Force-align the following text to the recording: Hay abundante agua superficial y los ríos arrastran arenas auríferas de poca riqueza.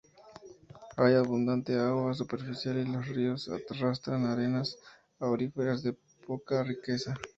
Hay 0.97 1.13
abundante 1.13 1.77
agua 1.77 2.15
superficial 2.15 2.75
y 2.79 2.91
los 2.91 3.07
ríos 3.07 3.47
arrastran 3.69 4.25
arenas 4.25 4.79
auríferas 5.19 5.83
de 5.83 5.93
poca 6.25 6.63
riqueza. 6.63 7.13